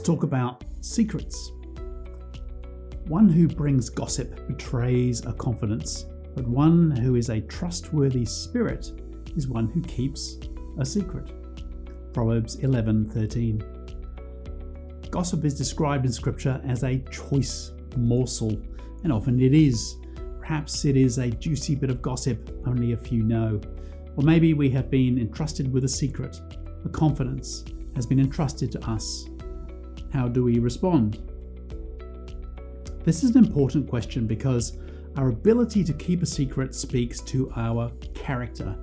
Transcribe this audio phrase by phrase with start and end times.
[0.00, 1.52] let's talk about secrets.
[3.06, 8.92] One who brings gossip betrays a confidence, but one who is a trustworthy spirit
[9.36, 10.38] is one who keeps
[10.78, 11.30] a secret.
[12.14, 13.62] Proverbs 11:13.
[15.10, 18.58] Gossip is described in scripture as a choice morsel,
[19.04, 19.98] and often it is.
[20.38, 23.60] Perhaps it is a juicy bit of gossip only a few know.
[24.16, 26.40] Or maybe we have been entrusted with a secret,
[26.86, 29.28] a confidence has been entrusted to us.
[30.12, 31.18] How do we respond?
[33.04, 34.76] This is an important question because
[35.16, 38.76] our ability to keep a secret speaks to our character.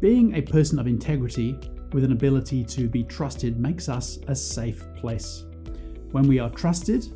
[0.00, 1.58] Being a person of integrity
[1.92, 5.44] with an ability to be trusted makes us a safe place.
[6.10, 7.06] When we are trusted,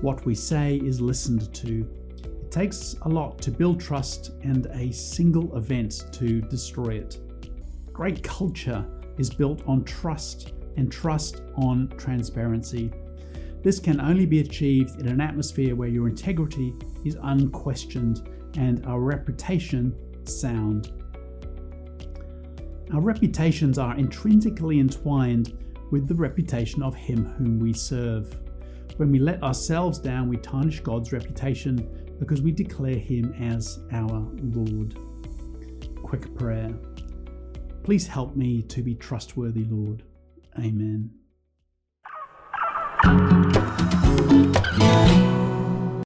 [0.00, 1.86] what we say is listened to.
[2.14, 7.18] It takes a lot to build trust and a single event to destroy it.
[7.92, 8.86] Great culture
[9.18, 12.90] is built on trust and trust on transparency.
[13.62, 16.72] This can only be achieved in an atmosphere where your integrity
[17.04, 20.92] is unquestioned and our reputation sound.
[22.92, 25.56] Our reputations are intrinsically entwined
[25.90, 28.36] with the reputation of Him whom we serve.
[28.96, 34.26] When we let ourselves down, we tarnish God's reputation because we declare Him as our
[34.42, 34.98] Lord.
[36.02, 36.70] Quick prayer.
[37.82, 40.02] Please help me to be trustworthy, Lord.
[40.58, 41.10] Amen.